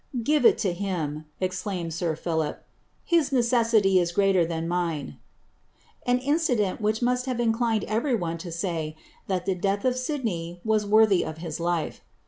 ''Give 0.17 0.45
it 0.45 0.57
to 0.57 0.73
him," 0.73 1.25
exclaimed 1.39 1.93
sir 1.93 2.15
Philip, 2.15 2.65
■■his 3.11 3.31
necessity 3.31 3.99
is 3.99 4.11
greater 4.11 4.43
than 4.43 4.67
mine;" 4.67 5.17
an 6.07 6.17
incident 6.17 6.81
which 6.81 7.03
must 7.03 7.27
have 7.27 7.39
inclined 7.39 7.83
overy 7.87 8.17
one 8.17 8.39
to 8.39 8.51
say, 8.51 8.95
that 9.27 9.45
the 9.45 9.53
death 9.53 9.85
of 9.85 9.95
Sidney 9.95 10.59
was 10.65 10.87
worthy 10.87 11.23
of 11.23 11.37
his 11.37 11.59
life. 11.59 12.01